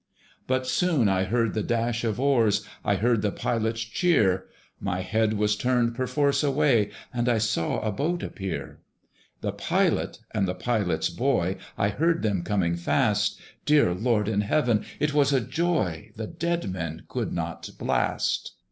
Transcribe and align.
But 0.47 0.65
soon 0.65 1.07
I 1.07 1.25
heard 1.25 1.53
the 1.53 1.61
dash 1.61 2.03
of 2.03 2.19
oars; 2.19 2.65
I 2.83 2.95
heard 2.95 3.21
the 3.21 3.31
Pilot's 3.31 3.81
cheer; 3.81 4.47
My 4.79 5.01
head 5.01 5.33
was 5.33 5.55
turned 5.55 5.93
perforce 5.93 6.41
away, 6.41 6.89
And 7.13 7.29
I 7.29 7.37
saw 7.37 7.79
a 7.81 7.91
boat 7.91 8.23
appear. 8.23 8.79
The 9.41 9.51
Pilot, 9.51 10.17
and 10.31 10.47
the 10.47 10.55
Pilot's 10.55 11.09
boy, 11.11 11.57
I 11.77 11.89
heard 11.89 12.23
them 12.23 12.41
coming 12.41 12.75
fast: 12.77 13.39
Dear 13.63 13.93
Lord 13.93 14.27
in 14.27 14.41
Heaven! 14.41 14.85
it 14.99 15.13
was 15.13 15.31
a 15.31 15.39
joy 15.39 16.09
The 16.15 16.25
dead 16.25 16.71
men 16.73 17.03
could 17.07 17.31
not 17.31 17.69
blast. 17.77 18.53